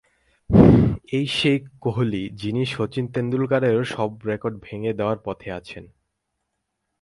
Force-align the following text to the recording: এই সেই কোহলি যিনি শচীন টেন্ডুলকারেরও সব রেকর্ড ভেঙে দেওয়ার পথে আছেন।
এই 1.11 1.25
সেই 1.27 1.59
কোহলি 1.81 2.23
যিনি 2.33 2.61
শচীন 2.65 3.05
টেন্ডুলকারেরও 3.07 3.83
সব 3.83 4.09
রেকর্ড 4.25 4.55
ভেঙে 4.63 4.91
দেওয়ার 4.93 5.19
পথে 5.25 5.49
আছেন। 5.51 5.83